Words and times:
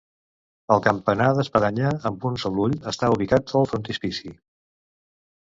El 0.75 0.79
campanar 0.87 1.27
d'espadanya, 1.39 1.91
amb 2.11 2.25
un 2.31 2.39
sol 2.45 2.59
ull, 2.65 2.73
està 2.93 3.11
ubicat 3.17 3.55
al 3.61 3.71
frontispici. 3.75 4.37